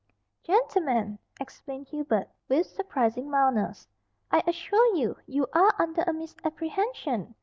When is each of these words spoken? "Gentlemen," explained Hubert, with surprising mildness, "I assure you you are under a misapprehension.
"Gentlemen," 0.41 1.19
explained 1.39 1.89
Hubert, 1.89 2.27
with 2.49 2.65
surprising 2.65 3.29
mildness, 3.29 3.87
"I 4.31 4.41
assure 4.47 4.95
you 4.95 5.15
you 5.27 5.45
are 5.53 5.75
under 5.77 6.01
a 6.01 6.11
misapprehension. 6.11 7.35